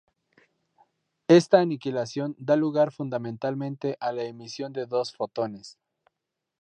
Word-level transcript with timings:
Esta 1.27 1.59
aniquilación 1.59 2.29
da 2.47 2.55
lugar 2.63 2.89
fundamentalmente 2.91 3.87
a 4.07 4.11
la 4.13 4.23
emisión 4.23 4.73
de 4.73 4.87
dos 4.87 5.13
fotones. 5.13 5.77